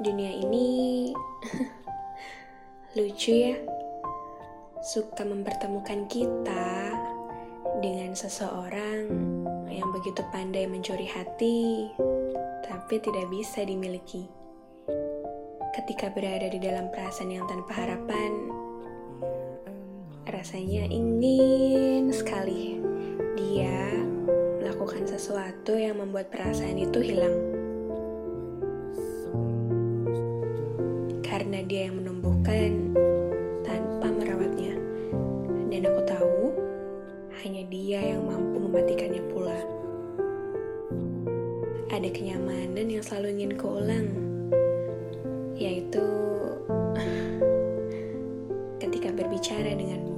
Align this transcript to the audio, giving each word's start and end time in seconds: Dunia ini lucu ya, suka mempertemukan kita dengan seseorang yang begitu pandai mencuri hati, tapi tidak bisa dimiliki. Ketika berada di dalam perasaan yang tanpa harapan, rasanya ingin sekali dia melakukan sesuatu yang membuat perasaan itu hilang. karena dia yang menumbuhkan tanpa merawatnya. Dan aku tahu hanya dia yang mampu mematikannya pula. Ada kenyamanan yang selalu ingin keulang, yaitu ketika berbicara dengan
Dunia 0.00 0.32
ini 0.32 1.12
lucu 2.96 3.36
ya, 3.36 3.52
suka 4.80 5.28
mempertemukan 5.28 6.08
kita 6.08 6.96
dengan 7.84 8.16
seseorang 8.16 9.12
yang 9.68 9.92
begitu 9.92 10.24
pandai 10.32 10.64
mencuri 10.64 11.04
hati, 11.04 11.92
tapi 12.64 12.96
tidak 13.04 13.28
bisa 13.28 13.60
dimiliki. 13.60 14.24
Ketika 15.76 16.08
berada 16.16 16.48
di 16.48 16.56
dalam 16.56 16.88
perasaan 16.88 17.36
yang 17.36 17.44
tanpa 17.44 17.84
harapan, 17.84 18.48
rasanya 20.32 20.88
ingin 20.88 22.08
sekali 22.08 22.80
dia 23.36 24.00
melakukan 24.64 25.04
sesuatu 25.04 25.76
yang 25.76 26.00
membuat 26.00 26.32
perasaan 26.32 26.80
itu 26.80 27.04
hilang. 27.04 27.49
karena 31.30 31.62
dia 31.62 31.86
yang 31.86 32.02
menumbuhkan 32.02 32.90
tanpa 33.62 34.10
merawatnya. 34.10 34.74
Dan 35.70 35.86
aku 35.86 36.02
tahu 36.02 36.42
hanya 37.38 37.62
dia 37.70 38.02
yang 38.02 38.26
mampu 38.26 38.58
mematikannya 38.58 39.22
pula. 39.30 39.62
Ada 41.94 42.10
kenyamanan 42.10 42.82
yang 42.82 43.06
selalu 43.06 43.38
ingin 43.38 43.52
keulang, 43.54 44.10
yaitu 45.54 46.02
ketika 48.82 49.14
berbicara 49.14 49.70
dengan 49.78 50.09